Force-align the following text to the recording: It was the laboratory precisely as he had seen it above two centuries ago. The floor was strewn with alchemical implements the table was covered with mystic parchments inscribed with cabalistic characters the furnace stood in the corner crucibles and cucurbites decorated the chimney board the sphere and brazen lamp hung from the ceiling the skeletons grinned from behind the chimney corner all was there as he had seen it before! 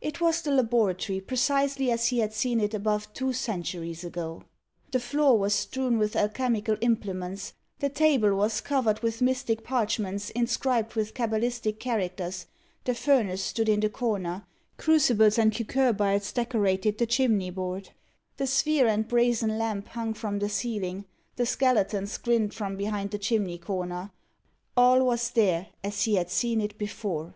It 0.00 0.20
was 0.20 0.40
the 0.40 0.52
laboratory 0.52 1.20
precisely 1.20 1.90
as 1.90 2.06
he 2.06 2.20
had 2.20 2.32
seen 2.32 2.60
it 2.60 2.74
above 2.74 3.12
two 3.12 3.32
centuries 3.32 4.04
ago. 4.04 4.44
The 4.92 5.00
floor 5.00 5.36
was 5.36 5.52
strewn 5.52 5.98
with 5.98 6.14
alchemical 6.14 6.76
implements 6.80 7.54
the 7.80 7.88
table 7.88 8.36
was 8.36 8.60
covered 8.60 9.00
with 9.00 9.20
mystic 9.20 9.64
parchments 9.64 10.30
inscribed 10.30 10.94
with 10.94 11.12
cabalistic 11.14 11.80
characters 11.80 12.46
the 12.84 12.94
furnace 12.94 13.42
stood 13.42 13.68
in 13.68 13.80
the 13.80 13.88
corner 13.88 14.46
crucibles 14.76 15.38
and 15.38 15.50
cucurbites 15.50 16.32
decorated 16.32 16.98
the 16.98 17.06
chimney 17.06 17.50
board 17.50 17.88
the 18.36 18.46
sphere 18.46 18.86
and 18.86 19.08
brazen 19.08 19.58
lamp 19.58 19.88
hung 19.88 20.14
from 20.14 20.38
the 20.38 20.48
ceiling 20.48 21.04
the 21.34 21.44
skeletons 21.46 22.16
grinned 22.18 22.54
from 22.54 22.76
behind 22.76 23.10
the 23.10 23.18
chimney 23.18 23.58
corner 23.58 24.12
all 24.76 25.04
was 25.04 25.30
there 25.30 25.70
as 25.82 26.04
he 26.04 26.14
had 26.14 26.30
seen 26.30 26.60
it 26.60 26.78
before! 26.78 27.34